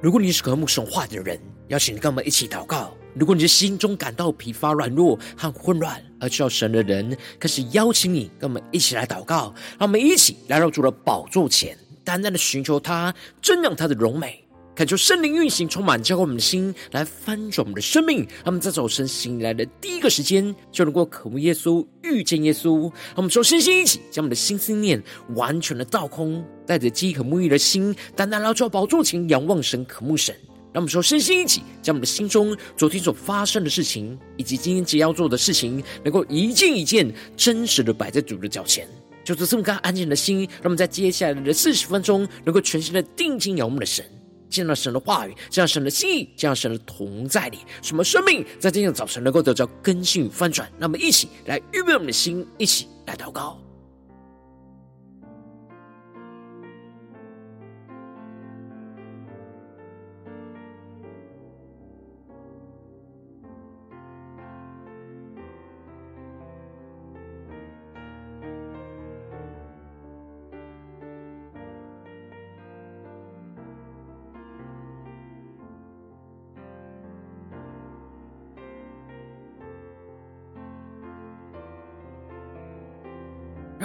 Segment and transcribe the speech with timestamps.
[0.00, 1.36] 如果你是渴慕神话的人，
[1.68, 2.94] 邀请你跟我们一起祷告。
[3.14, 9.52] 如果你的心中感到疲乏、软弱和混乱而需要神的人，开始邀请你跟我们一起来祷告。
[9.76, 14.44] 让我们一起来到主的宝座前，淡淡的寻求他，真让他的荣美。
[14.78, 18.18] 恳求圣灵运行，充满浇灌我们的心，来翻转我们的生命。
[18.18, 22.82] 让我们在早晨醒来的第一个时间，就能够渴慕耶稣、遇见耶稣。
[22.82, 25.02] 让我们说，身心一起，将我们的心思念
[25.34, 30.32] 完全的倒空，带着饥渴沐浴的心，单单来到宝座前，仰望神、渴慕神。
[30.72, 38.86] 让我们说，身心一起，将我们的心中昨天所发生的事情，以及今天即要做的事情，能够一件一件真实的摆在主的脚前。
[39.24, 44.04] 就是这么个安静的心，让我们在接下来的四十分钟，能够全心的定睛仰望我们的神。
[44.48, 50.70] 见到神的话语，见到神的心意，见到神的同在里，什么生命在今天早晨能够得到更新与翻转？
[50.78, 53.58] 那么，一起来预备我们的心，一起来祷告。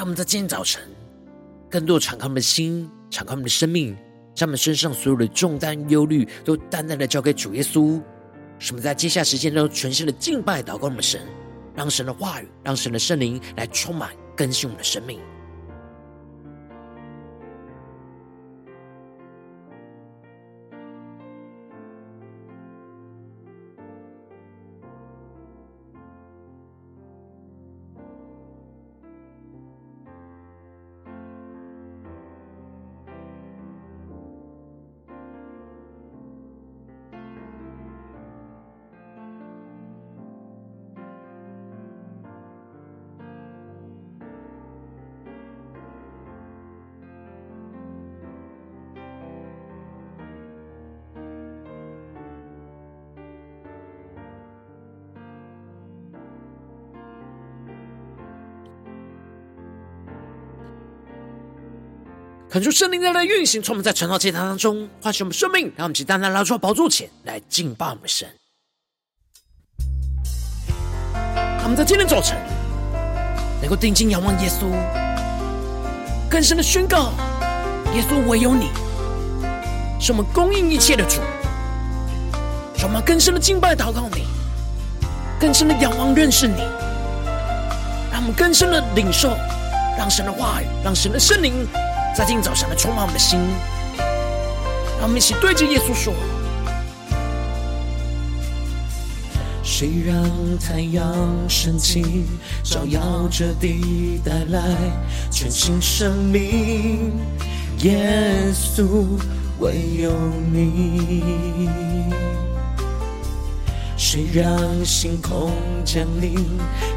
[0.03, 0.83] 让我们在今天早晨，
[1.71, 3.95] 更多敞开我们的心，敞开我们的生命，
[4.35, 8.01] 将我们身上所有的重担、忧虑，都淡淡的交给主耶稣。
[8.59, 11.21] 使我们在接下来时间中，全新的敬拜、祷告我们的神，
[11.73, 15.21] 让神的话语，让神的圣灵来充满、更新我们的生命。
[62.53, 68.29] 恳求圣灵在来运行，充满在晨祷祭坛当中，唤醒我们生命，让我们起单单来到宝座前来敬拜我们神。
[71.59, 72.37] 他们在今天早晨
[73.59, 74.67] 能够定睛仰望耶稣，
[76.29, 77.13] 更深的宣告：
[77.95, 78.69] 耶稣唯有你
[79.99, 81.21] 是我们供应一切的主。
[82.77, 84.27] 让我们更深的敬拜祷告你，
[85.39, 86.59] 更深的仰望认识你，
[88.11, 89.35] 让我们更深的领受，
[89.97, 91.67] 让神的话语，让神的圣灵。
[92.15, 93.39] 在今早上来充满我们的心，
[94.99, 96.13] 让我们一起对着耶稣说：
[99.63, 100.15] 谁让
[100.59, 101.11] 太阳
[101.49, 102.25] 升起，
[102.63, 104.61] 照耀着地，带来
[105.31, 107.13] 全新生命？
[107.79, 109.17] 耶稣，
[109.59, 110.11] 唯有
[110.51, 112.13] 你。
[113.97, 115.51] 谁让星空
[115.83, 116.35] 降临，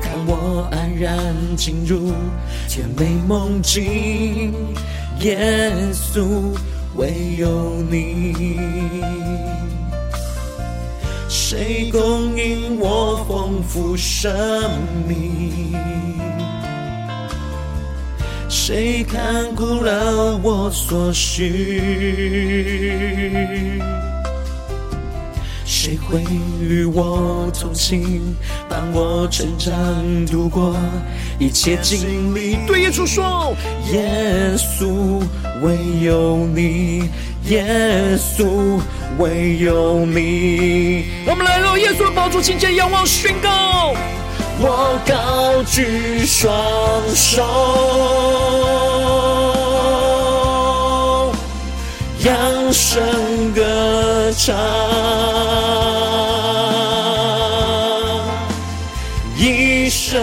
[0.03, 2.13] 看我安然进入
[2.69, 4.53] 甜美梦境？
[5.21, 6.55] 耶稣，
[6.97, 8.59] 唯有你，
[11.29, 14.33] 谁供应我丰富生
[15.09, 15.75] 命？
[18.49, 21.81] 谁看顾了我所需？
[25.87, 26.21] 谁会
[26.61, 28.35] 与我同行，
[28.69, 29.73] 伴我成长，
[30.27, 30.75] 度过
[31.39, 32.57] 一切经历？
[32.67, 33.55] 对耶稣说：
[33.93, 35.23] 耶稣，
[35.63, 37.09] 唯有你，
[37.45, 38.81] 耶稣，
[39.19, 41.05] 唯有你。
[41.25, 43.95] 我们来到耶稣的宝座前，仰望宣告：
[44.59, 46.53] 我高举双
[47.15, 47.45] 手，
[52.27, 54.57] 扬声歌唱。
[59.39, 60.21] 称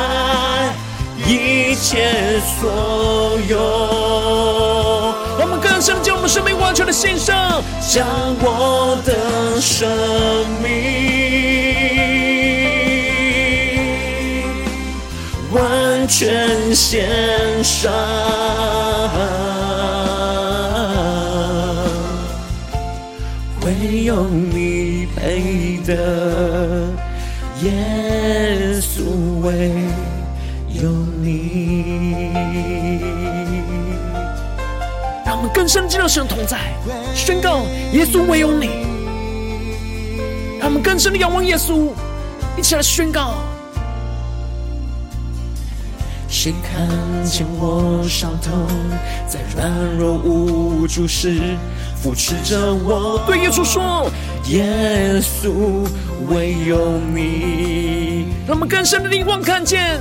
[1.25, 3.57] 一切所有，
[5.39, 8.05] 我们更深将我们生命完全的献上，将
[8.39, 9.89] 我的生
[10.61, 11.12] 命
[16.07, 17.91] 全献上，
[23.65, 25.93] 唯有你配得。
[27.61, 27.71] 耶
[28.81, 29.03] 稣，
[29.41, 29.71] 唯
[30.69, 30.89] 有
[31.21, 32.31] 你。
[35.25, 36.57] 让我们更深进入神同在，
[37.15, 38.69] 宣告耶稣唯有你。
[40.59, 41.89] 让我们更深的仰望耶稣，
[42.57, 43.35] 一起来宣告。
[46.43, 46.85] 谁看
[47.23, 48.67] 见我伤痛，
[49.25, 51.39] 在软弱无助时
[51.95, 53.23] 扶持着我？
[53.25, 54.11] 对耶稣说，
[54.49, 55.87] 耶稣
[56.27, 58.25] 唯有你。
[58.45, 59.97] 让我们更深的灵光看见，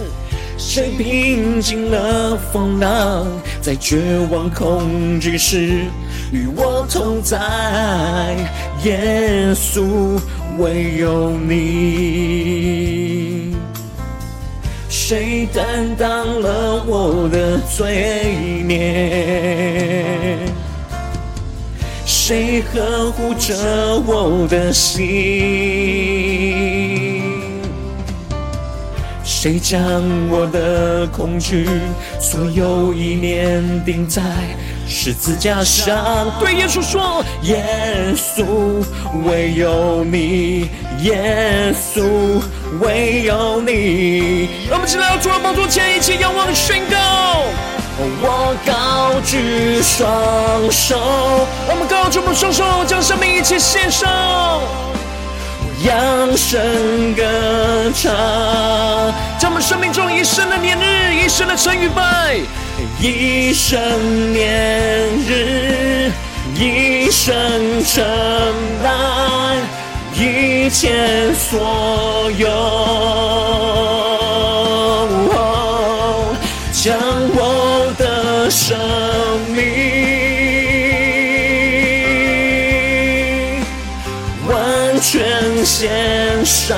[0.59, 3.25] 谁平静了风浪，
[3.61, 5.85] 在绝望恐惧时
[6.33, 8.37] 与我同在？
[8.83, 10.19] 耶稣
[10.59, 13.12] 唯有你。
[15.05, 18.37] 谁担当了我的罪
[18.69, 20.39] 孽？
[22.07, 25.03] 谁呵护着我的心？
[29.25, 29.83] 谁将
[30.31, 31.67] 我的恐惧
[32.21, 34.23] 所有意念定在
[34.93, 36.31] 十字架上？
[36.39, 37.65] 对耶稣说：耶
[38.15, 38.45] 稣
[39.25, 42.41] 唯有你，耶稣。
[42.81, 46.97] 唯有你，让我们起来，主的宝座前，一起仰望宣告。
[48.23, 50.99] 我高举双手，
[51.69, 54.09] 我们高举我们双手，将生命一起献上，
[55.85, 57.23] 扬声歌
[57.95, 58.11] 唱，
[59.39, 62.41] 将我们生命中一生的年日，一生的成与败，
[63.01, 66.11] 一生年日，
[66.55, 67.33] 一生
[67.85, 68.05] 承
[68.83, 68.93] 担。
[70.15, 72.47] 一切所有，
[76.73, 76.95] 将
[77.35, 78.79] 我的生
[79.49, 79.57] 命
[84.47, 86.77] 完全献上。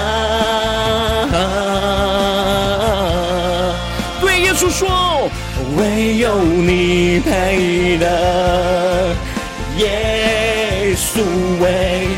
[4.21, 5.29] 对耶稣说，
[5.77, 9.15] 唯有你配得，
[9.79, 11.21] 耶稣
[11.63, 12.09] 为。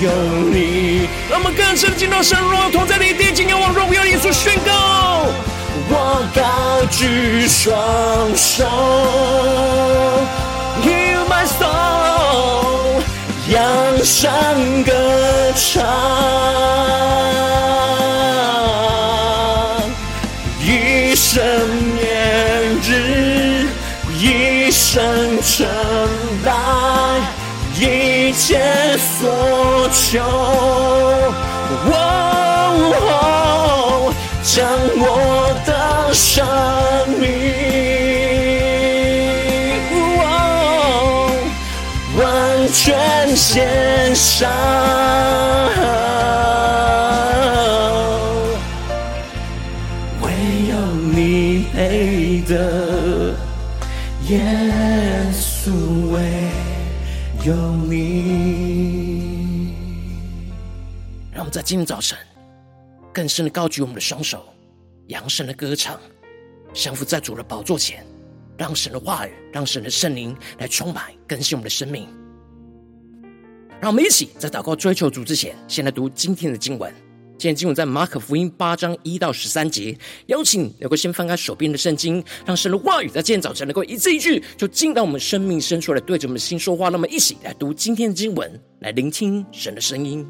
[0.00, 0.08] 有
[0.52, 5.26] 你，让我们更深进到神荣同在的殿，敬仰望荣耀耶稣宣告。
[5.90, 7.74] 我高举双
[8.36, 8.64] 手
[10.84, 13.02] ，Hear my soul，
[13.50, 13.58] 扬
[14.04, 14.92] 声歌
[15.56, 15.82] 唱，
[24.98, 25.64] 一生成
[26.44, 26.50] 败。
[27.78, 28.58] 一切
[28.98, 30.18] 所求，
[34.42, 36.44] 将我的生
[37.20, 37.22] 命，
[42.16, 44.50] 完全献上，
[61.68, 62.16] 今天早晨
[63.12, 64.42] 更深的高举我们的双手，
[65.08, 66.00] 扬声的歌唱，
[66.72, 68.02] 降服在主的宝座前，
[68.56, 72.08] 让神的话语，让神的圣灵来充满更新我们的生命。
[73.82, 76.90] 让我们一起在祷告追求主之前，先来读今天的经文。
[77.36, 79.94] 今天经文在马可福音八章一到十三节，
[80.28, 86.88] 邀请你能够先翻开手边的圣经，让神的话语在今天早晨能够一字一句，就进到我们生命深处来，对着我们的心说话。
[86.88, 90.26] 那么，一起来读今天的经文，来聆听神的声音。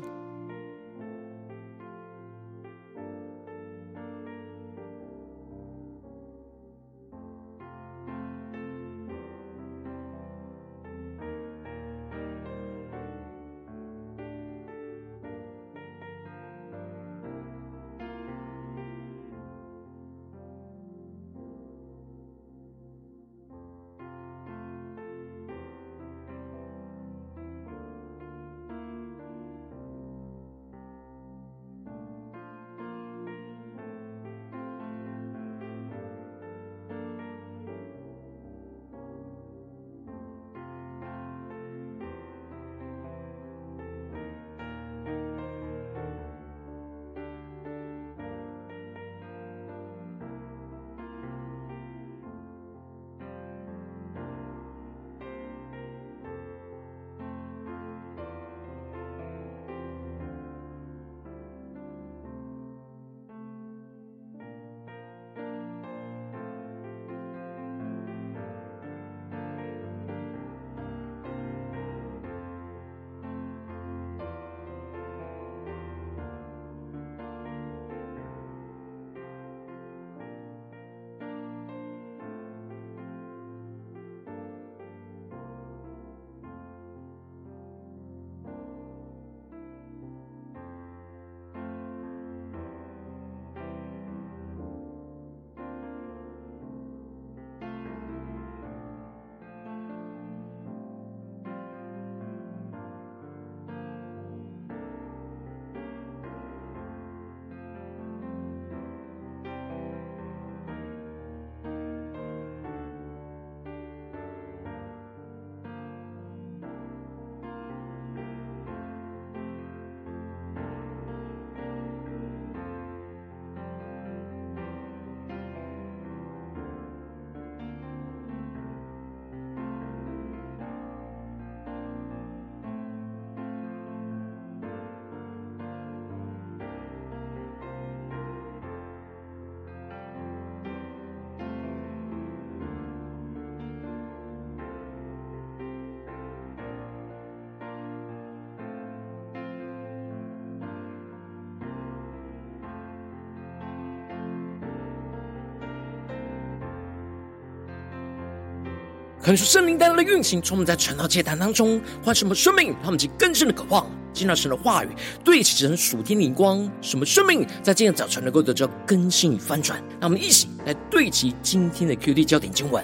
[159.28, 164.88] 可是圣灵带来的运行，充满在晨祷祭坛当中，换什么生命，他们及更深的渴望，见到神的话语，
[165.22, 169.78] 对齐神属天灵光，什么生命在今天早晨能够得到更新与翻转。
[170.00, 172.82] 让我们一起来对齐今天的 QD 焦点经文，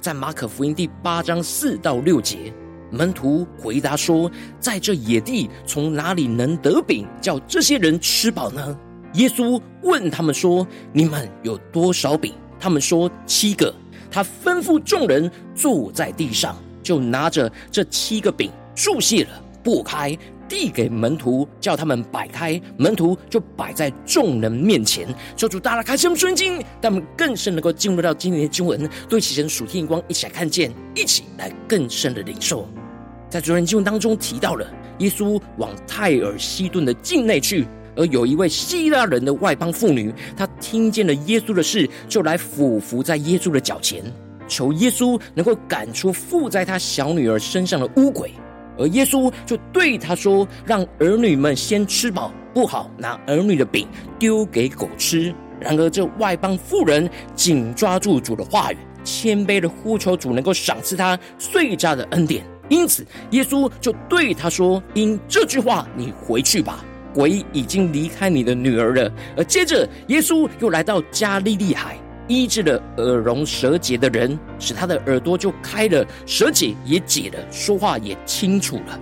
[0.00, 2.52] 在马可福音第八章四到六节，
[2.90, 4.28] 门徒回答说
[4.58, 8.76] ：“在这野地，从哪里能得饼，叫这些人吃饱呢？”
[9.14, 13.72] 耶稣问他们说：“你们有多少饼？”他们说：“七个。”
[14.10, 19.30] 他吩咐众人坐在地上，就拿着这七个饼，祝谢了，
[19.64, 20.16] 擘开，
[20.48, 22.60] 递给门徒，叫他们摆开。
[22.76, 25.06] 门徒就摆在众人面前。
[25.36, 32.68] 求主大大开启我们眼睛，让我们更深能够进入到今天的经文，对其神属天光，一起来看见，一起来更深的领受。
[33.28, 34.64] 在昨天经文当中提到了，
[34.98, 37.66] 耶稣往泰尔西顿的境内去。
[37.96, 44.04] 而有一位希腊人的外邦妇女，她听见了耶稣的事，就来俯伏在耶稣的脚前，
[44.46, 48.30] 求耶稣能够赶出附在她小女儿身上的污鬼。
[48.78, 53.88] 而耶稣就对她说：“让儿女们先吃饱，不好拿儿女的饼
[54.18, 62.44] 丢给狗吃。”然而这外邦妇人紧抓住主的话语，谦卑的呼求主能够赏赐她碎渣的恩典。
[62.68, 66.84] 因此，耶稣就对她说：“因这句话，你回去吧。”
[67.16, 69.10] 鬼已经离开你的女儿了。
[69.38, 79.00] 而接着，耶稣又来到加利利海，医治了耳聋舌结的人，使他的耳朵就开了，舌结也解了，说话也清楚了。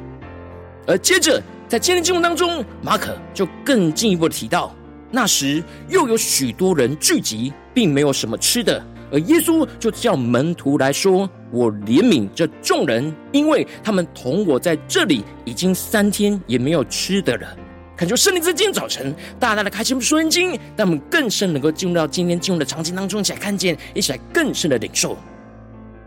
[0.87, 4.73] 而接着，在今天经文当中，马可就更进一步的提到，
[5.11, 8.80] 那时又有许多人聚集，并没有什么吃的，
[9.11, 17.49] 而耶稣就叫门徒来说：“我怜悯这众人，因为他们同我在这里已经三天，也没有吃的了。”
[17.96, 25.16] 恳求圣灵在今天早晨大大的开启我们属灵经，让我们更深能够进入到今天进入的场景当中，一起来看见，一起来更深的领受。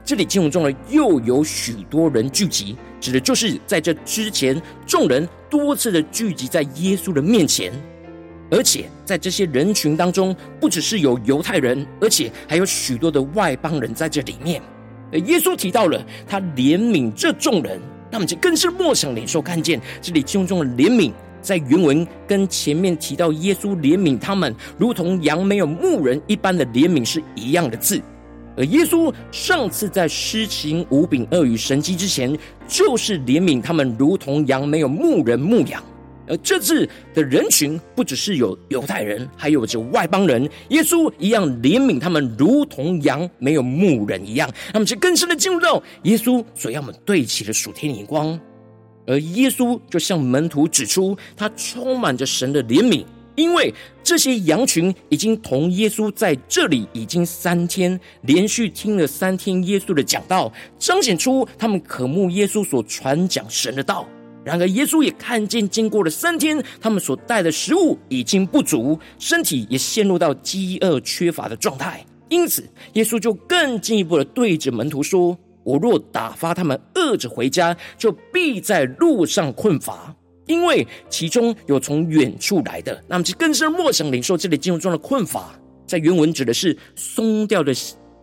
[0.03, 7.72] 这里经文中的又有许多人聚集，指的就是在这之前，众人多次的聚集在耶稣的面前，
[8.51, 14.62] 而且在这些人群当中，不只是有犹太人，而且还有许多的外邦人在这里面。
[15.13, 17.79] 而耶稣提到了他怜悯这众人，
[18.12, 21.13] 那么就更是默想领受看见这里经文中的怜悯。
[21.48, 28.01] 在原文跟前面提到耶稣怜悯他们，如同羊没有牧人一般的怜悯是一样的字。
[28.58, 32.38] 而耶稣上次在施行五饼二鱼神迹之前，
[32.68, 35.82] 就是怜悯他们，如同羊没有牧人牧养。
[36.27, 44.51] 而这次的人群不只是有犹太人，还有着外邦人，耶稣一样怜悯他们，如同羊没有牧人一样。
[44.74, 48.38] 那么，就更深的进入到耶稣所要我们对齐的属天眼光。
[49.08, 53.74] 而耶稣就向门徒指出，他充满着神的怜悯，因为
[54.04, 64.06] 这些羊群已经同耶稣在这里已经三天，连续听了三天耶稣的讲道，彰显出他们渴慕耶稣所传讲神的道。
[64.44, 72.06] 然而，耶稣也看见，经过了三天，他们所带的食物已经不足，身体也陷入到饥饿缺乏的状态。
[72.30, 75.38] 因此，耶稣就更进一步的对着门徒说。
[75.68, 83.04] 我若打发他们饿着回家，就必在路上困乏，因为其中有从远处来的。
[83.06, 85.54] 那么，就更是默想领受这里经文中的困乏，
[85.86, 87.74] 在原文指的是松掉的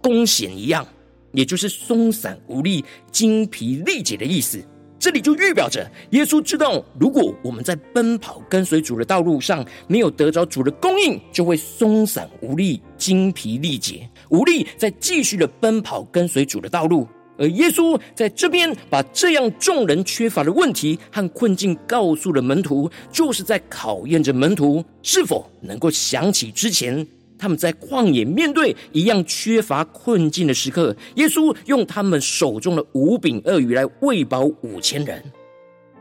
[0.02, 0.86] 弓弦一样，
[1.32, 2.82] 也就是松散无力、
[3.12, 4.58] 精疲力竭的意思。
[4.98, 17.06] 这里就预表着耶稣知道，如果我们在奔跑跟随主的道路上没有得着主的供应，就会松散无力、精疲力竭，无力再继续的奔跑跟随主的道路。
[17.36, 27.04] 而耶稣在这边把这样众人缺乏的问题和困境告诉了门徒，就是在考验着门徒是否能够想起之前
[27.36, 35.22] 他们在旷野面对一样缺乏困境的时刻，耶稣用他们手中的五饼二鱼来喂饱五千人。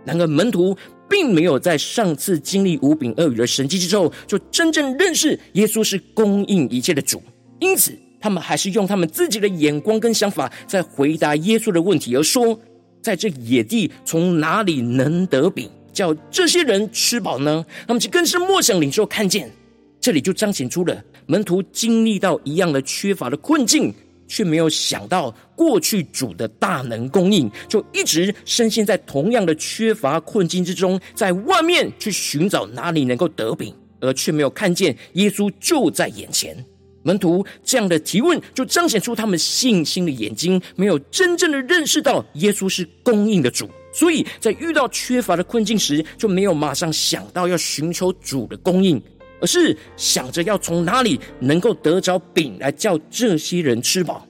[0.05, 0.77] 然而门徒
[1.09, 7.23] 并没有在上次经历五饼二鱼的神迹之后，就真正认识耶稣是供应一切的主，
[7.59, 7.97] 因此。
[8.23, 12.57] 他们还是用他们自己的眼光跟想法在回答耶稣的问题，而说
[13.03, 19.51] ：“在这野地，从哪里能得饼，叫这些人吃饱呢？”他们就更是默想领受看见，
[19.99, 23.93] 这里就彰显出了门徒经历到一样的缺乏的困境，
[24.25, 36.55] 却没有想到过去主的大能供应，就一直深陷在同样的缺乏困境之中，在外面去寻找哪里能够得饼，而却没有看见耶稣就在眼前。
[37.03, 49.01] 门徒这样的提问，就彰显出他们信心的眼睛没有真正的认识到耶稣是供应的主，所以在遇到缺乏的困境时，就没有马上想到要寻求主的供应，
[49.41, 54.25] 而是想着要从哪里能够得着饼来叫这些人吃饱。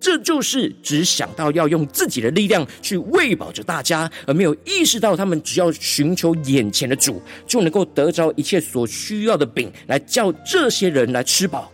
[0.00, 11.72] 这就是只想到要用自己的力量去喂饱着大家，而没有意识到他们只要寻求眼前的主，就能够得着一切所需要的饼，来叫这些人来吃饱。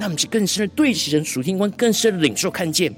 [0.00, 2.90] 那么，就更深的对齐神属天观，更深的领受看见。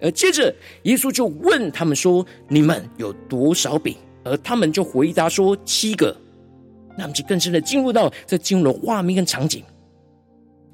[0.00, 0.52] 而接着，
[0.84, 6.16] 耶稣就问他们说：“你们有多少饼？”而他们就回答说：“七个。”
[6.96, 9.62] 那么，就更深的进入到这进入了画面跟场景。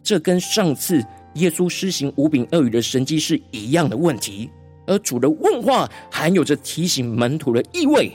[0.00, 1.04] 这跟上次
[1.35, 4.49] 耶稣施行五饼二鱼的神迹是一样的问题，
[4.87, 8.12] 而主的问话含有着提醒门徒的意味，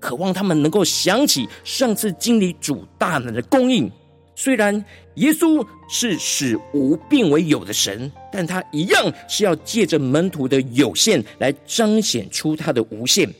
[0.00, 3.90] 渴望他们能够想起上次经历主大能的供应。
[4.42, 13.32] 虽然耶稣是使无变为有的神，但他一样是要借着门徒的有限来彰显出他的无限。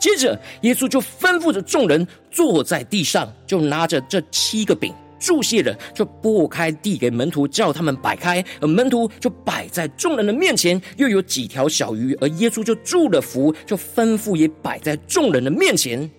[0.00, 10.82] 接着，耶稣就吩咐着众人坐在地上，就拿着这七个饼，祝谢了，就擘开递给门徒，叫他们摆开，而门徒就摆在众人的面前。
[10.96, 16.10] 又有几条小鱼，而耶稣就祝了福，就吩咐也摆在众人的面前。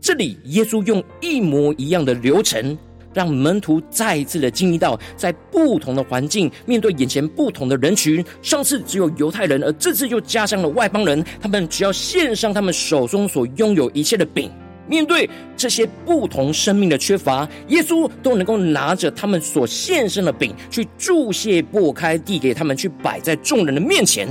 [0.00, 2.78] 这里，耶稣用一模一样的流程。
[3.12, 8.24] 让门徒再一次的经历到，在不同的环境，面对眼前不同的人群。
[8.42, 11.24] 上次只有犹太人，而这次又加上了外邦人。
[11.40, 14.50] 他们只要献上他们手中所拥有一切的饼，
[14.86, 24.28] 面对这些不同生命的缺乏，耶稣都能够拿着他们所献上的饼，去祝谢、擘开、递给他们，去摆在众人的面前。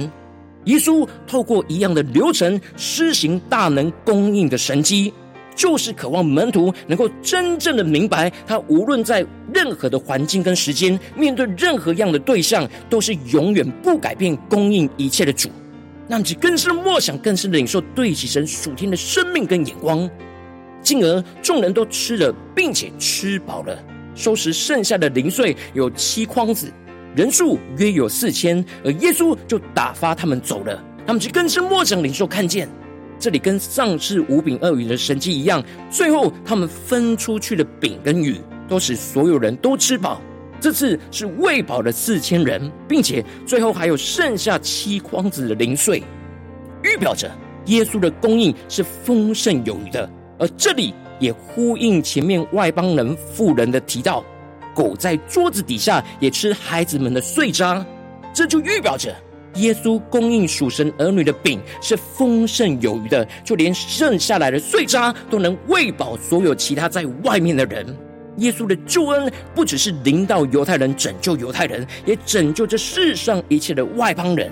[0.65, 5.13] 耶稣透过一样的流程，施行大能供应的神迹。
[5.59, 15.49] 就是渴望门徒能够真正的明白，他无论在任何的环境跟时间，面对任何样的对象，都是永远不改变供应一切的主。
[16.07, 20.09] 那么，就更深默想，更深的领受对起神属天的生命跟眼光，
[20.81, 23.77] 进而众人都吃了，并且吃饱了，
[24.15, 26.71] 收拾剩下的零碎有七筐子，
[27.17, 30.81] 人数约有四千，而耶稣就打发他们走了。
[31.05, 32.69] 他们就更深默想领受看见。
[33.19, 40.21] 这里跟上次五饼二鱼的神迹一样，最后他们分出去的饼跟鱼，都使所有人都吃饱。
[40.61, 46.03] 这次是喂饱了四千人，并且最后还有剩下七筐子的零碎，
[46.83, 47.29] 预表着
[47.65, 50.09] 耶稣的供应是丰盛有余的。
[50.37, 54.23] 而这里也呼应前面外邦人富人的提到，
[54.73, 57.85] 狗在桌子底下也吃孩子们的碎渣，
[58.33, 59.13] 这就预表着。
[59.55, 67.85] 耶稣供应属神儿女的饼是丰盛有余的，就连剩下来的碎渣都能喂饱所有其他在外面的人。
[68.37, 74.49] 耶稣的救恩不只是临到犹太人，拯救犹太人，也拯救这世上一切的外邦人。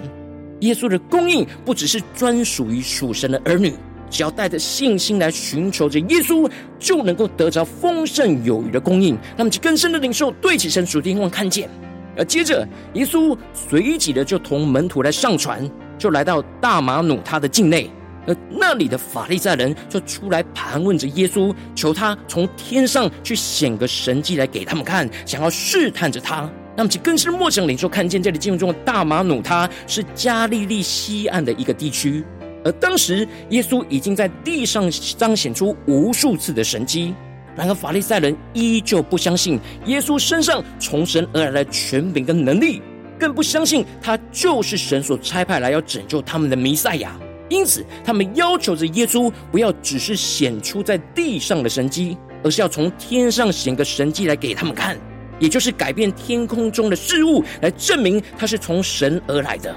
[0.62, 3.72] 耶稣的供应不只是专属于属神的儿女，
[4.10, 9.18] 只要带着信心来寻求着耶稣，就能够得着丰盛有余的供应。
[9.38, 11.70] 那么，就更深的领受，对起神属天望看见。
[12.18, 17.90] 而接着，耶稣随即的就同门徒来上船，就来到大马努他的境内。
[18.26, 26.50] 而那里的法利赛人就出来盘问着耶稣，求他从天上去显个神迹来给他们看，想要试探着他。
[26.76, 32.24] 那么，其更是陌生领受看见，这里进入中的大马努他是加利利西岸的一个地区。
[32.66, 37.16] 而当时，耶稣已经在地上彰显出无数次的神迹。
[37.58, 42.84] 然而，法利赛人依旧不相信耶稣身上从神而来的权柄跟能力，
[43.20, 47.20] 更不相信他就是神所差派来要拯救他们的弥赛亚。
[47.50, 54.96] 因此，他们要求着耶稣不要只是显出在地上的神迹，而是要从天上显个神迹来给他们看，
[55.40, 59.76] 也就是改变天空中的事物，来证明他是从神而来的。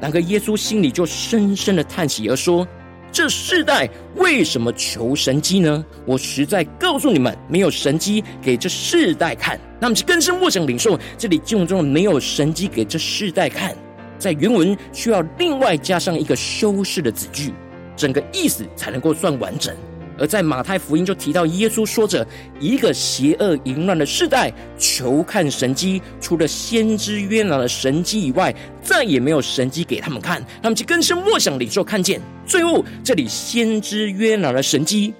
[0.00, 2.66] 然而，耶稣心里就深深的叹息而说。
[3.12, 5.84] 这世代为什么求神机呢？
[6.06, 9.60] 我实在告诉你们，没有神机给这世代看。
[9.78, 13.76] 那么，是根深默想领受这里经文中的“没有神机给这世代看”，
[14.18, 17.52] 在原文需要另外加上一个修饰的子句，
[17.94, 19.76] 整个意思才能够算完整。
[20.18, 22.26] 而在马太福音就提到，耶稣说着
[22.60, 30.44] 一个邪恶淫乱的世代求看神迹，除了先知约拿的神迹以外，再也没有神迹给他们看。
[30.62, 32.20] 他们就更深默想里就看见。
[32.46, 35.14] 最后，这里先知约拿的神迹，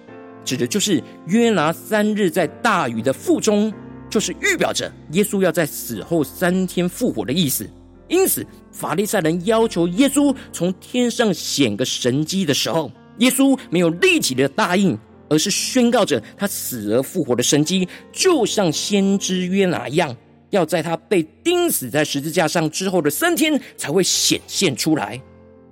[0.45, 3.73] 指的就是约拿三日在大鱼的腹中，
[4.11, 7.69] 就是预表着耶稣要在死后三天复活的意思。
[8.09, 14.99] 因此，法利赛人要求耶稣从天上显个神迹的时候，耶稣没有立即的答应，
[15.29, 20.17] 而是宣告着他死而复活的神迹，就像先知约拿一样，
[20.51, 25.21] 要在他被钉死在十字架上之后的三天才会显现出来。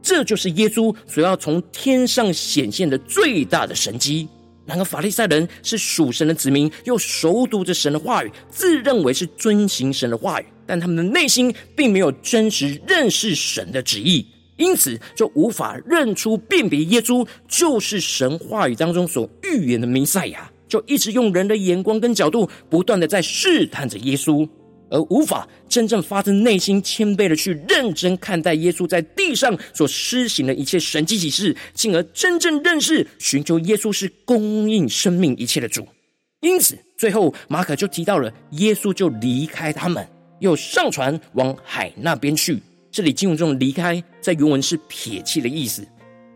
[0.03, 4.26] 这就是耶稣所要从天上显现的最大的神迹。
[4.66, 10.46] 然而，法利赛人是属神的子民，又熟读着神的话语，自认为是遵行神的话语。
[10.64, 14.24] 但他们的内心并没有真实认识神的旨意，
[14.61, 24.46] 因此就无法认出辨别耶稣就是神话语当中所预言的弥赛亚，就一直用人的眼光跟角度，不断的在试探着耶稣。
[24.90, 35.87] 而无法真正发自内心谦卑的去认真看待耶稣在地上所施行的一切神迹奇事，进而真正认识、寻求耶稣是供应生命一切的主。
[36.40, 40.05] 因此，最后马可就提到了耶稣就离开他们，
[40.40, 42.61] 又上船往海那边去。
[42.90, 45.87] 这里经文中的离开，在原文是撇弃的意思，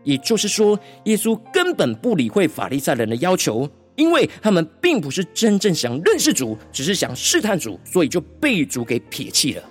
[0.03, 3.69] 也就是说，耶稣根本不理会法利赛人的要求。
[3.97, 9.63] 因为他们并不是真正想认识主，只是想试探主，所以就被主给撇弃了。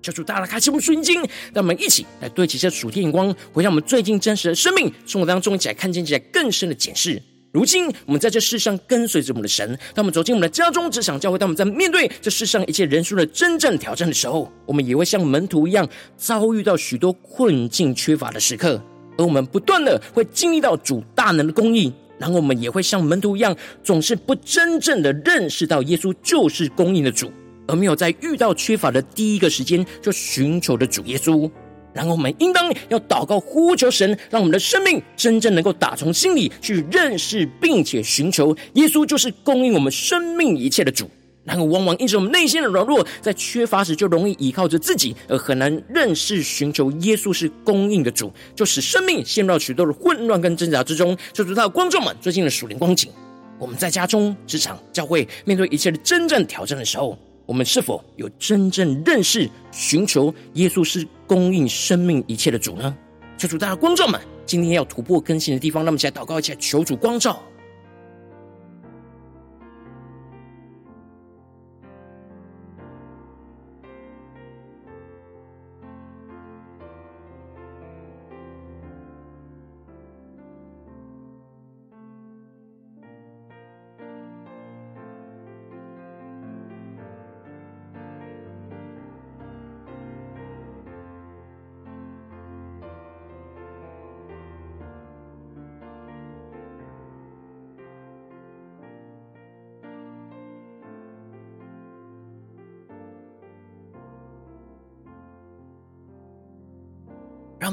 [0.00, 1.20] 求主大大开启我们属灵经，
[1.52, 7.20] 让我们一起来对齐这属天眼光，回到我们最近真实的生命生活当中，一起来看见起来更深的检视。
[7.56, 15.88] 如今我们在这世上跟随着我们的神，当我们走进我们的家中、职场、教会，当我们在面对这世上一切人数的真正挑战的时候，我们也会像门徒一样，
[16.18, 18.78] 遭遇到许多困境、缺乏的时刻，
[19.16, 21.90] 而我们不断的会经历到主大能的供应。
[22.18, 27.32] 然后我们也会像门徒一样，总是不真正的认识到耶稣就是供应的主，
[27.66, 31.50] 而没有在遇到缺乏的第一个时间就寻求的主耶稣。
[31.96, 41.10] 然后我们应当要祷告呼求神，让我们的生命真正能够打从心里去认识，并且寻求耶稣就是供应我们生命一切的主。
[41.42, 51.16] 然后，往往因着我们内心的软弱，在缺乏时就容易依靠着自己，而很难认识、寻求耶稣是供应的主，就使生命陷入到许多的混乱跟挣扎之中。
[51.32, 53.12] 就知道观众们最近的属灵光景，
[53.60, 62.94] 我们在家中、职场、教会面对一切的真正挑战的时候，我们是否有真正认识、寻求耶稣是供应生命一切的主呢？
[63.38, 67.40] 求主大家观众们今天要突破更新的地方，那么起来祷告，一起来求主光照。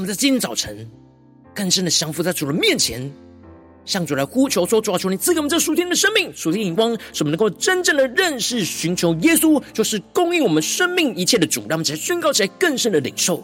[0.04, 0.86] 们在今天早晨
[1.56, 3.10] 更深的降服在主的面前，
[3.86, 13.42] 向主来呼求说：“主啊，求你赐给我们这属天的生命、属天的眼光，使我们能够真正的认识、寻求耶稣，就是供应我们生命一切的主。”让我们起来宣告起来，更深的领受。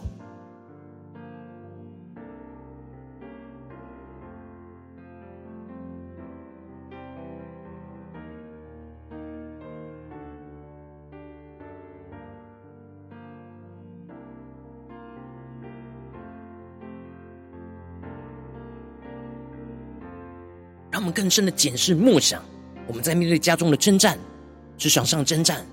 [21.20, 22.42] 更深的检视默想，
[22.86, 24.18] 我们在面对家中的征战、
[24.78, 25.66] 职场上征战、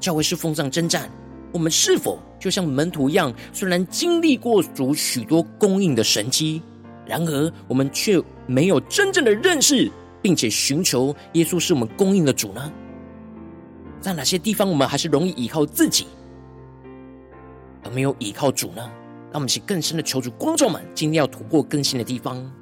[0.00, 1.08] 教会侍奉上征战，
[1.52, 6.60] 我们是否就像门徒一样，虽然经历过主许多供应的神迹，
[7.06, 9.88] 然而我们却没有真正的认识，
[10.20, 12.72] 并且寻求耶稣是我们供应的主呢？
[14.00, 16.08] 在哪些地方我们还是容易依靠自己，
[17.84, 18.82] 而没有依靠主呢？
[19.30, 22.52] 让我们请更深的求主光照们，今天要突破更新的地方。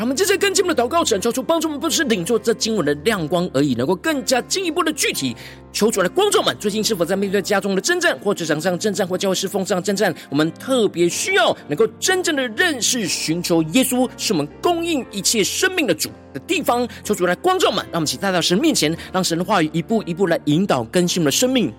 [0.00, 5.36] 让我们正在跟进我们的祷告，神求主帮助我们，不是领受这经文的亮光而已，能够更加进一步的具体。
[5.74, 10.14] 求主来观众们，最近是否在面对家中的征战，或职场上征战，或教会侍奉上征战？
[10.30, 16.88] 我们特别需要能够真正的认识、寻求耶稣，是我们供应一切生命的主的地方。
[17.04, 21.70] 求主来观众们，让我们一起带到神面前，让神的话语一步一步来引导更新我们的生命。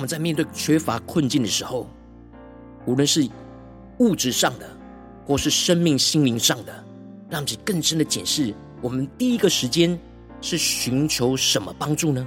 [0.00, 1.86] 我们在面对缺乏困境的时候，
[2.86, 3.28] 无论是
[3.98, 4.66] 物质上的，
[5.26, 6.72] 或是生命心灵上的，
[7.28, 10.00] 让其更深的检视，我们第一个时间
[10.40, 12.26] 是寻求什么帮助呢？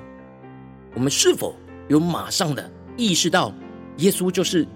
[0.93, 1.55] 我们是否
[1.87, 3.51] 有马上的意识到，
[3.97, 4.67] 耶稣就是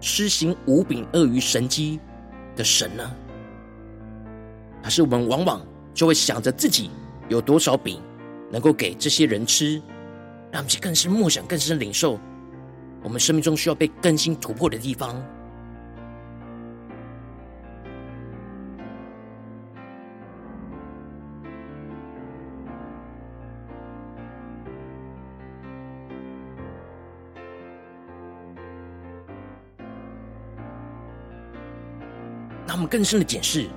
[0.00, 2.00] 施行五饼二鱼神迹
[2.56, 3.08] 的神呢？
[4.82, 6.90] 还是我们往往就会想着自己
[7.28, 8.02] 有多少饼
[8.50, 9.80] 能够给这些人吃？
[10.56, 12.18] 让我们更深默想，更深领受
[13.02, 15.22] 我们生命中需要被更新突破的地方。
[32.66, 33.68] 让我们更深的检视，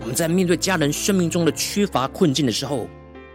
[0.00, 2.88] 我们在面对家人生命中的缺乏困境的时候，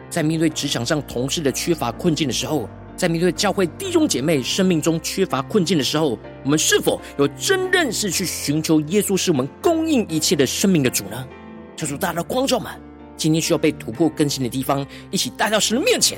[0.10, 2.68] 在面对职场上同事的缺乏困境的时候，
[2.98, 11.28] 在面对教会弟兄姐妹生命中缺乏困境的时候，我们是否有真认识去寻求耶稣是我们供应一切的生命的主呢？
[11.78, 12.72] 求主大家的光照们，
[13.16, 16.18] 今天需要被突破更新的地方，一起带到神的面前。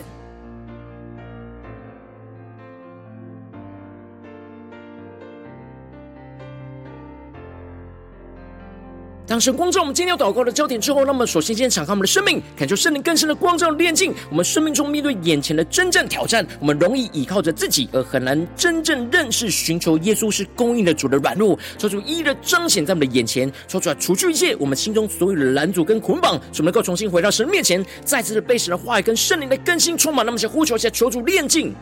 [9.31, 16.45] 当神光照我们今天要祷告的焦点之后，那么首先先敞开我们的生命，感受圣灵更深的光照炼净我们生命中面对眼前的真正挑战。
[16.59, 30.25] 我们容易依靠着自己，而很难真正认识寻求耶稣是供应的主的软弱，求主一一的彰显在我们的眼前，说出来除去一切我们心中所有的拦阻跟捆绑，使我们能够重新回到神面前，再次的被神的话语跟圣灵的更新充满。
[30.25, 31.73] 那么，先呼求一下，求主炼净。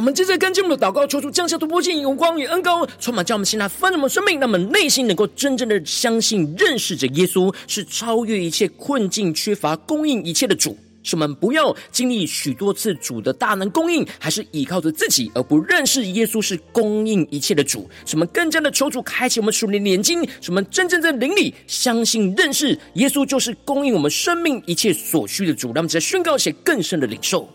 [0.00, 10.74] 我们接着跟进我们的祷告，求主降下突破性、荣光与恩膏，充满叫我们现在丰盛的生命，让我们内心能够真正的相信、认识着耶稣是超越一切困境、缺乏供应一切的主。
[11.02, 17.86] 使我们不要经历许多次主的大能供应，还是依靠着自己而不认识耶稣是供应一切的主。
[18.06, 25.68] 使我们更加的求主开启我们属灵的眼睛，使我们真正在灵里相信、认识耶稣就是供应我们生命一切所需的主。
[25.68, 27.46] 让我们在宣告写更深的领受。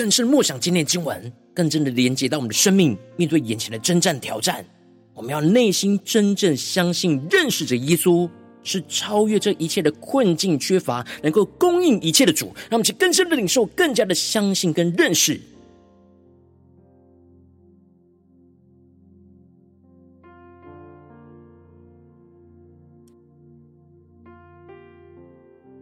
[0.00, 2.96] 更深默想今天的经文，更真的连接到我们的生命。
[3.18, 4.64] 面对眼前的征战挑战，
[5.12, 8.26] 我们要内心真正相信、认识着耶稣
[8.62, 12.46] 是超越这一切的困境、缺乏，能够供应一切的主。
[12.70, 15.38] 让我们去更深的领受，更加的相信跟认识。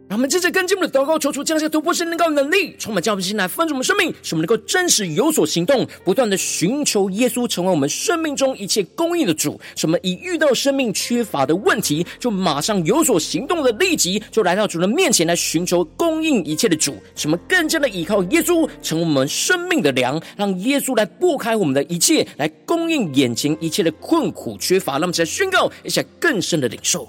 [0.09, 9.61] 让我们接着跟进我们的祷告，求主降下突破性、能高能力，充满教会心来丰盛我们生命，使我们能够真实有所行动，不断的寻求耶稣，成为我们生命中一切供应的主。
[9.75, 16.95] 什么一遇到生命缺乏的问题，就马上有所行动的，立即就来到主人面前来寻求供应一切的主。
[17.13, 24.93] 什么更加的依靠耶稣，成为我们生命的粮，让耶稣来拨开我们的一切，来供应眼前一切的困苦缺乏。
[24.93, 27.07] 让我们再宣告一下更深的领受。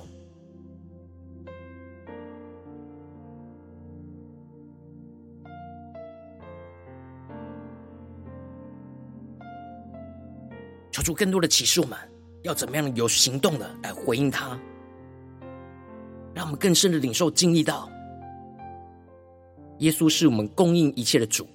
[11.01, 11.99] 求出更多的启示，我们
[12.43, 14.59] 要怎么样有行动的来回应他，
[16.35, 17.91] 让我们更深的领受、经历到，
[19.79, 21.49] 耶稣是我们供应一切的主。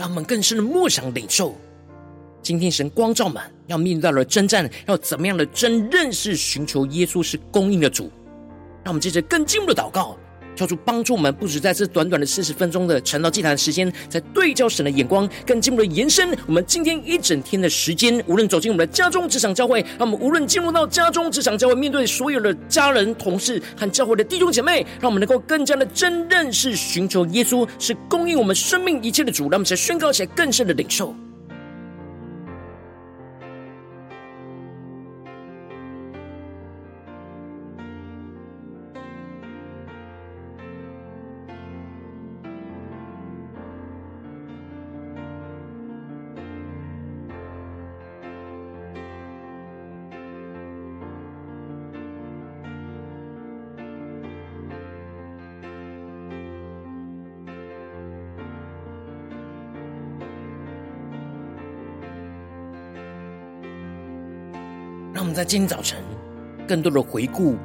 [0.00, 1.54] 让我们更深的默想领受，
[2.40, 8.10] 今天神光照们要面对到了征战，要怎么样的真认识寻求耶稣是供应的主。
[8.82, 10.16] 让我们接着更进一步的祷告，
[10.60, 16.36] 求主帮助我们，不止在这短短的四十分钟的晨祷祭坛的时间，在对焦神的眼光，更进一步的延伸。
[16.46, 29.44] 我们今天一整天的时间，无论走进我们的家中、职场、教会，让我们无论进入到家中、职场、教会，面对所有的家人、同事和教会的弟兄姐妹，让我们能够更加的真认识、寻求耶稣是供应我们生命一切的主。
[29.44, 31.14] 让我们再宣告起来，更深的领受。
[65.40, 65.96] 在今天早晨
[66.68, 67.56] 更多的回顾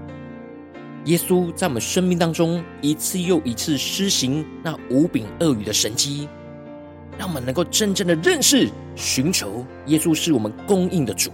[1.03, 6.29] 耶稣在我们生命当中一次又一次施行那无柄恶语的神迹，
[7.17, 11.33] 让我们能够真正的认识、寻求耶稣是我们供应的主。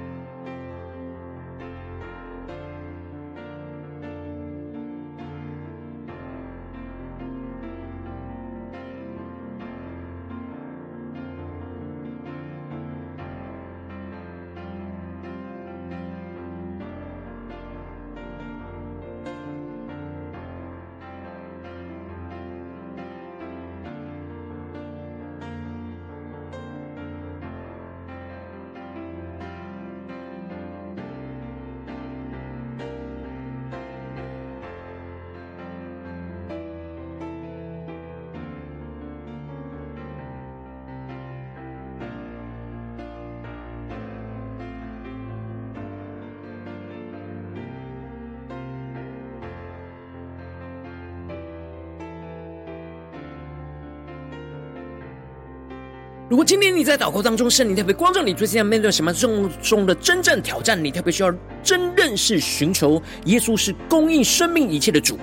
[56.43, 65.17] 今天你在祷告当中，圣灵特别光照你，最近要面对什么重重的真正挑战，你特别需要真认识、寻求耶稣是供应生命一切的主。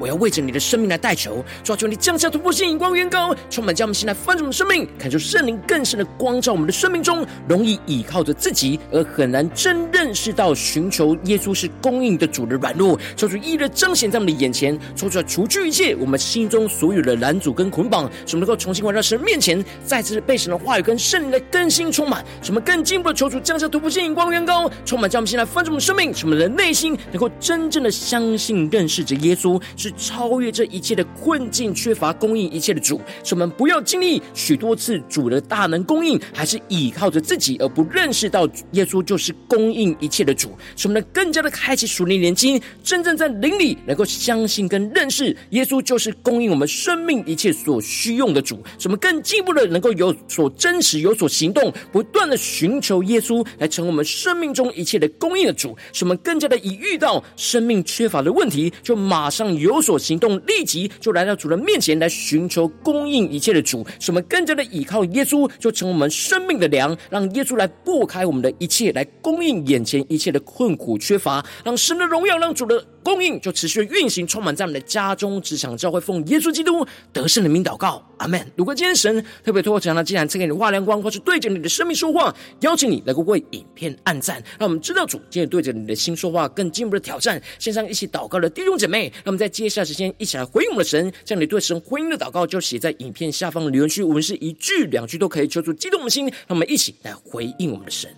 [0.00, 29.89] 我要为着你的生命来代求，抓住你降下突破性、眼光远高，充满将我们心来翻转的生命，感受圣灵更深的光照我们的生命中，容易倚靠着自己而很难真认识到寻求耶稣是供应的主的软弱，求主一一的彰显在我们的眼前，抽出来除去一切我们心中所有的拦阻跟捆绑，使我们能够重新回到神面前，再次被神的话语跟圣灵的更新充满，使我们更进一步的求主降下突破性、眼光远高，充满将我们心来翻转我们生命，使我们的内心能够真正的相信认识着耶稣是。
[29.92, 60.40] 超越这一切的困境，缺乏供应一切的主，使我们不要经历许多次主的大能供应，还是倚靠着自己而不认识到耶稣就是供应一切的主，使我们更加的开启属灵眼睛，真正在灵里能够相信跟认识耶稣就是供应我们生命一切所需用的主，使我们更进一步的能够有所真实、有所行动，不断的寻求耶稣来成为我们生命中一切的供应的主，使我们更加的以遇到生命缺乏的问题，就马上有所行动。
[60.46, 78.40] 立即就来到主人面前来寻求供应一切的主，什么更加的依靠耶稣，就成我们生命的粮，让耶稣来破开我们的一切，来供应眼前一切的困苦缺乏，让神的荣耀，让主的供应就持续运行，充满在我们的家中、职场、教会，奉耶稣基督得胜的名祷告，阿门。
[78.56, 87.40] 如果今天神特别透过讲道，既然赐给你话亮光，或是对着你的生命说话，邀请你能够为影片按赞，让我们知道主今天对着你的心说话，更进一步的挑战。
[87.58, 98.10] 线上一起祷告的弟兄姐妹，让我们在接下来时间一起来回应我们的神，将你对神回应的祷告就写在影片下方的留言区，无论是一句两句都可以，求主激动我们的心，让我们一起来回应我们的神。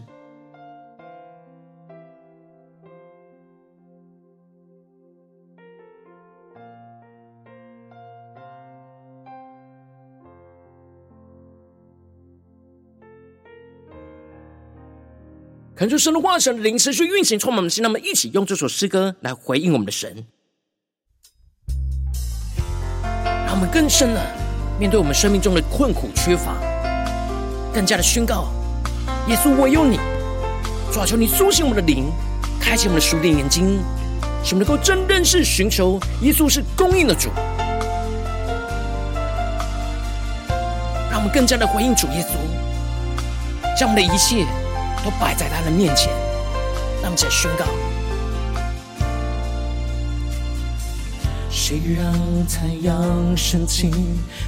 [15.82, 17.82] 恳求神的话语、神灵持续运行，充满我们的心。
[17.82, 20.24] 那么，一起用这首诗歌来回应我们的神，
[23.44, 24.24] 让我们更深的
[24.78, 26.54] 面对我们生命中的困苦缺乏，
[27.74, 28.46] 更加的宣告：
[29.26, 29.96] 耶稣，唯有你，
[30.92, 32.12] 主啊，求你苏醒我们的灵，
[32.60, 33.80] 开启我们的属灵眼睛，
[34.44, 37.28] 使我们能够真认识、寻求耶稣是供应的主，
[41.10, 44.46] 让我们更加的回应主耶稣，将我们的一切。
[45.04, 46.12] 都摆在他的面前，
[47.02, 47.64] 让我们一起来宣告。
[51.50, 53.90] 谁让太阳升起，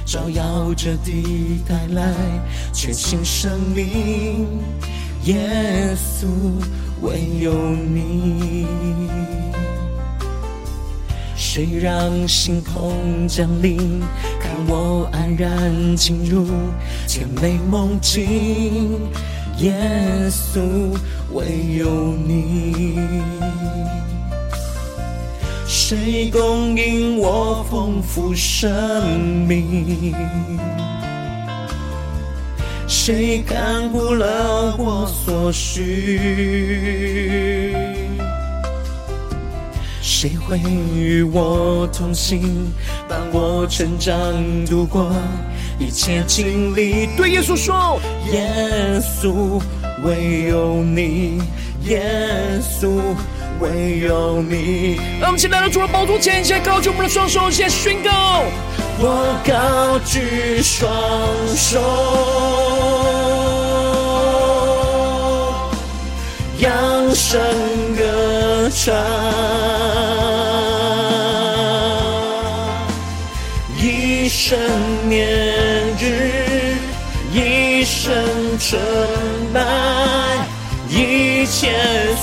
[0.05, 2.13] 照耀着地，带来
[2.73, 4.47] 全新生命？
[5.23, 6.27] 耶稣，
[7.01, 8.67] 唯有你。
[11.35, 14.01] 谁让星空降临，
[14.41, 16.47] 看我安然进入
[17.07, 18.99] 甜美梦境？
[19.59, 19.73] 耶
[20.29, 20.97] 稣，
[21.31, 21.45] 唯
[21.77, 23.21] 有你。
[25.65, 28.69] 谁供应我丰富生
[29.47, 30.13] 命？
[32.87, 36.19] 谁看顾了我所需？
[40.01, 42.71] 谁会与我同行，
[43.07, 44.15] 伴我成长，
[44.65, 45.11] 度过
[45.77, 47.07] 一切经历？
[47.17, 47.99] 对耶稣说：
[48.31, 48.49] 耶
[49.01, 49.61] 稣，
[50.03, 51.41] 唯有你，
[51.83, 52.01] 耶
[52.61, 53.01] 稣，
[53.59, 54.99] 唯有你。
[55.19, 58.43] 让我们一起来到主的宝座前，现在高举我们的双手，现在宣告：
[58.99, 60.89] 我高举双
[61.55, 61.81] 手，
[66.59, 67.41] 扬声
[67.97, 68.95] 歌唱。
[73.77, 74.57] 一生
[75.07, 75.54] 念
[78.67, 78.79] 称
[79.53, 79.61] 拜，
[80.89, 81.71] 一切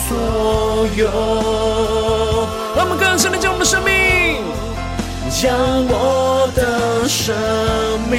[0.08, 1.06] 所有。
[2.74, 4.42] 让我们更深的将我们的生命，
[5.30, 7.32] 将我的生
[8.10, 8.18] 命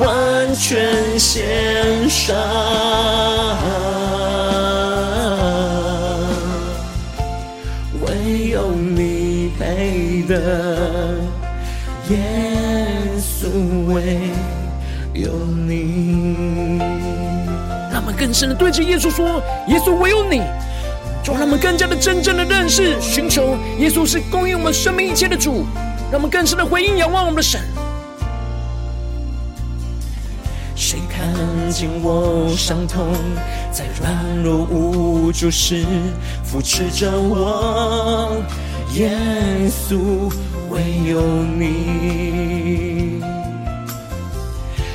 [0.00, 2.34] 完全献上。
[10.28, 10.34] 的
[12.10, 12.16] 耶
[13.18, 13.48] 稣，
[13.92, 14.30] 唯
[15.14, 15.32] 有
[15.66, 16.78] 你。
[17.90, 20.42] 让我们更深的对着耶稣说：“耶稣，唯有你。”
[21.22, 25.66] 就让我们更加的真正的认识、寻求耶稣是供应我们生命一切的主。
[26.10, 27.60] 让我们更深的回应、仰望我们的神。
[30.74, 31.28] 谁看
[31.70, 33.12] 见我伤痛，
[33.70, 35.84] 在软弱无助时
[36.44, 38.40] 扶持着我？
[38.94, 39.10] 耶
[39.68, 40.32] 稣，
[40.70, 41.20] 唯有
[41.56, 43.20] 你。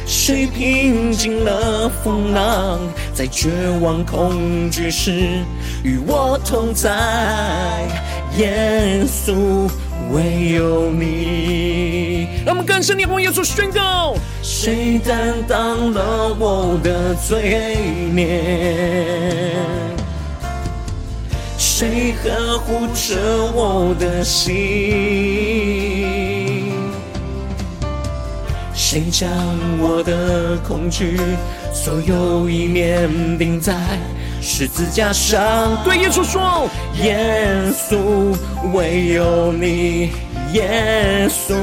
[0.05, 2.79] 谁平静了风浪，
[3.13, 3.49] 在绝
[3.81, 5.11] 望恐惧时
[5.83, 6.89] 与我同在？
[8.37, 9.69] 耶稣，
[10.11, 12.27] 唯有你。
[12.45, 17.77] 让我们更深地向耶稣宣告：谁担当了我的罪
[18.13, 19.53] 孽？
[21.83, 23.17] 谁呵护着
[23.53, 24.53] 我的心？
[28.73, 29.29] 谁将
[29.81, 31.19] 我的恐惧
[31.73, 33.75] 所有一面钉在
[34.41, 35.83] 十字架上？
[35.83, 36.69] 对耶稣说：
[37.03, 38.33] 耶稣，
[38.73, 40.11] 唯有你。
[40.53, 41.55] 耶稣，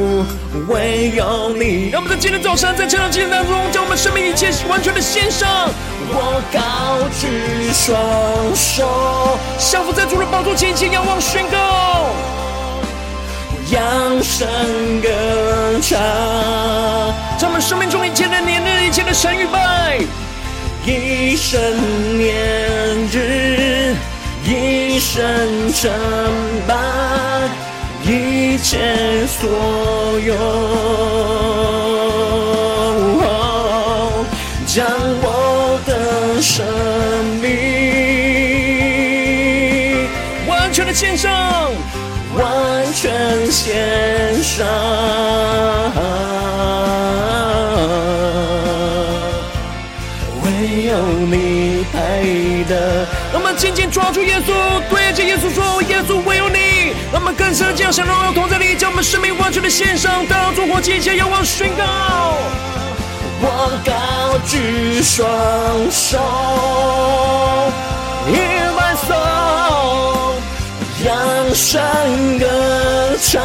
[0.69, 1.91] 唯有你。
[1.91, 5.71] 让我们在今天早上，在这场敬拜当中，将我们生命一切完全的献上。
[6.13, 7.95] 我高举双
[8.57, 12.11] 手，降服在主的宝座前，仰望宣告，
[13.71, 14.49] 扬声
[15.01, 15.09] 歌
[15.81, 15.97] 唱，
[17.39, 20.01] 在我们生命中一切的年日，一切的神与败，
[20.85, 21.61] 一生
[22.19, 22.35] 年
[23.13, 23.95] 日，
[24.45, 25.93] 一生成
[26.67, 26.75] 败。
[28.03, 29.49] 一切所
[30.21, 30.35] 有，
[34.67, 34.87] 将
[35.23, 36.65] 我的生
[37.41, 37.49] 命
[40.49, 41.31] 完全的献上，
[42.37, 44.67] 完全献上，
[50.43, 50.47] 唯
[50.87, 50.97] 有
[51.31, 53.07] 你配得。
[53.33, 54.53] 我们紧紧抓住耶稣，
[54.89, 56.10] 对着耶稣说：“耶稣，”
[57.41, 61.83] 更深的将神荣耀同在里，将我们生命完全的献上，当作活祭，仰望宣告。
[63.43, 65.27] 我高举双
[65.91, 66.19] 手，
[68.29, 68.37] 一
[68.77, 69.17] 万颂，
[71.03, 71.09] 扬
[71.55, 71.81] 声
[72.39, 72.45] 歌
[73.23, 73.43] 唱，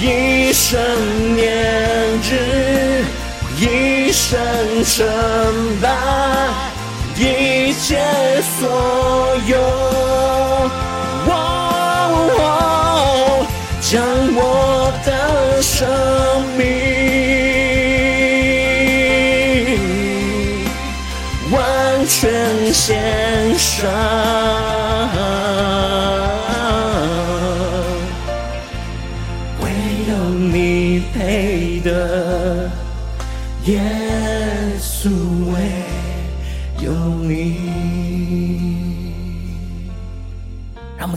[0.00, 0.78] 一生
[1.34, 1.44] 念
[2.22, 3.04] 日，
[3.58, 4.38] 一生
[4.84, 5.04] 称
[5.82, 5.90] 拜。
[7.18, 7.55] 一
[7.88, 7.94] 解
[8.42, 8.68] 所
[9.46, 9.56] 有，
[13.80, 14.02] 将
[14.34, 15.86] 我的生
[16.58, 16.85] 命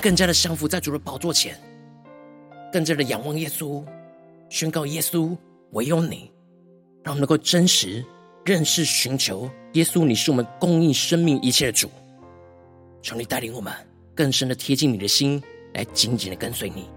[0.10, 1.56] 更加的降服在主的宝座前，
[2.74, 3.86] 更加的仰望耶稣，
[4.50, 5.38] 宣告耶稣，
[5.74, 6.32] 唯有你，
[7.04, 8.04] 让我们能够真实
[8.44, 10.04] 认识、寻求耶稣。
[10.04, 11.92] 你是我们供应生命一切的主，
[13.04, 13.72] 求你带领我们
[14.16, 15.40] 更深的贴近你的心，
[15.76, 16.90] 来紧紧的跟随你。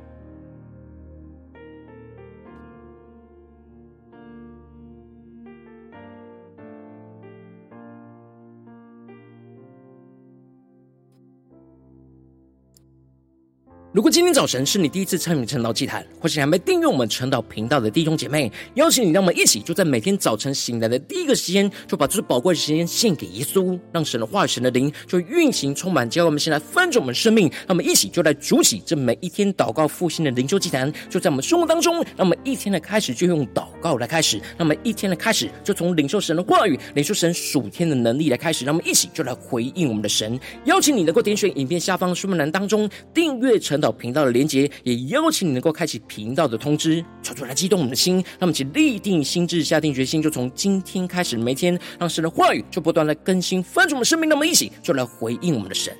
[13.92, 27.50] 如果今天早晨是你第一次参与晨祷祭坛，或是还没订阅我们晨祷频道的弟兄姐妹，邀请你，让我们一起就在每天早晨醒来的第一个时间，就把这宝贵的时间献给耶稣，让神的话语、神的灵就运行充满，教我们先来翻转我们生命。
[27.50, 32.02] 让我们一起就来主起这每一天祷告复兴的灵修祭坛，就在我们生活当中。
[32.16, 38.64] 那么一天的开始就用祷告来开始，那么一天的开始就从领受神的话语、领受神属天的能力来开始。
[38.64, 40.40] 让我们一起就来回应我们的神。
[40.64, 54.28] 邀请你能够点选影片下方说明栏当中订阅晨到频道的连接，也邀请你能够开启频道的通知，传出来激动我们的心，让我们起立定心智，下定决心，就从今天开始，每天让神的话语就不断来更新翻转我们生命。
[54.28, 55.92] 那么一起就来回应我们的神。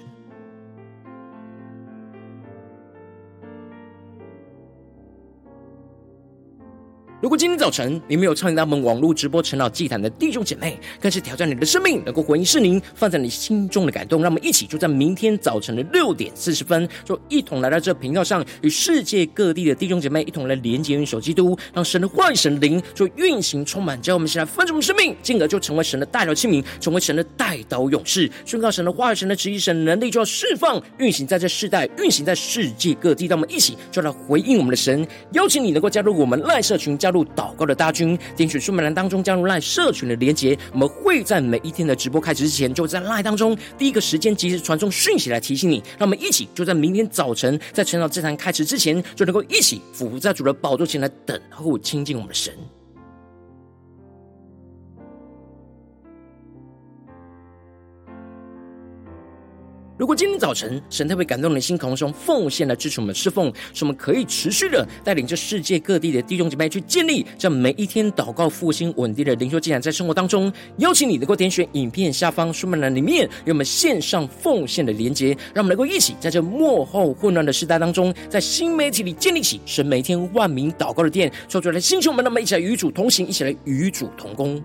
[7.23, 14.21] 如果今天早晨你没有参与到我们网络直播陈老祭坛的弟兄姐妹，更是挑战你的生命，能够回应圣灵放在你心中的感动。
[14.21, 33.27] 让我们一起就在明天早晨的六点四十分，就一同来到这频道上，与世界各地的弟兄姐妹一同来连接、运手基督，让神的话语、神灵就运行充满，叫我们现在分盛生命，进而就成为神的代祷器皿，成为神的代祷勇士，宣告神的话语、神的旨意、神的能力就要释放、运行在这世代，运行在世界各地。
[33.27, 40.59] 让我们一起就来回应我们的神，邀请你能够加入我们赖社群，加入祷告的大军，点选说明栏当中加入赖社群的连结。
[40.73, 45.77] 我们会在每一天的直播开始之前，就在赖当中第一个时间及时传送讯息来提醒你。
[45.99, 52.53] 让我们一起就在明天早晨，在晨祷这堂开始之前，就能够一起俯伏在主的宝座前来等候亲近我们的神。
[60.03, 84.61] 如果今天早晨神特别感动你的心，同时用奉献来支持我们侍奉，使我们可以持续的带领着世界各地的弟兄姐妹去建立这每一天祷告复兴稳定的灵修进展，在生活当中，邀请你能够点选影片下方说明栏里面有我们线上奉献的连结，让我们能够一起在这幕后混乱的时代当中，在新媒体里建立起神每天万名祷告的殿，说出来星球们，那么一起来与主同行，一起来与主同工。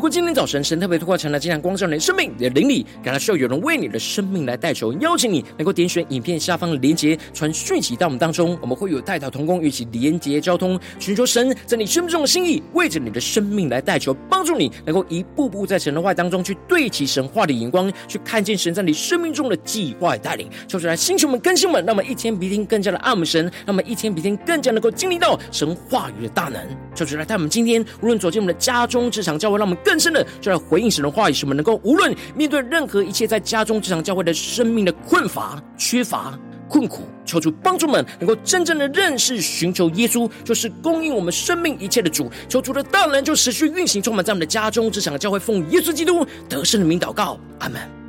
[0.00, 20.48] 如果今天早晨神特别透过晨祷祭坛光照你的生命，你的灵里感到需要有人为你的生命来代求，邀请你能够点选影片下方的连结，传讯息到我们当中，我们会有代祷同工，一起连结交通，寻求神在你生命中的心意，为着你的生命来代求，帮助你能够一步步在神的话当中去对齐神话的眼光，去看见神在你生命中的计划带领。
[20.66, 26.58] 求主来，星球们、更新们，让我们一天比一天更加的爱我们神，让我们一天比一天更加能够经历到神话语的大能。
[26.94, 29.89] 求主来，带我们今天无论走进我们的家中、职场、教会，让我们更。
[29.90, 36.38] 更深的，就来回应神的话语，使我们能够无论面对任何一切在家中、职场、教会的生命的困乏、缺乏、
[36.68, 42.30] 困苦，求主帮助们能够真正的认识、寻求耶稣，就是供应我们生命一切的主。
[42.48, 47.99] 求主的大能就持续运行，充满在我们的家中、职场、教会，奉耶稣基督得胜的名祷告，阿门。